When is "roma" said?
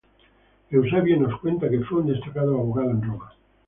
3.03-3.31